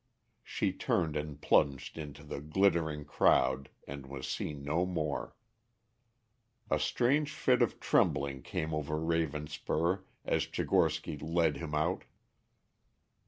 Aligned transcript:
She 0.43 0.73
turned 0.73 1.15
and 1.15 1.39
plunged 1.39 1.95
into 1.95 2.23
the 2.23 2.41
glittering 2.41 3.05
crowd, 3.05 3.69
and 3.87 4.07
was 4.07 4.27
seen 4.27 4.63
no 4.63 4.83
more. 4.83 5.35
A 6.71 6.79
strange 6.79 7.31
fit 7.31 7.61
of 7.61 7.79
trembling 7.79 8.41
came 8.41 8.73
over 8.73 8.95
Ravenspur 8.99 10.01
as 10.25 10.47
Tchigorsky 10.47 11.21
led 11.21 11.57
him 11.57 11.75
out. 11.75 12.05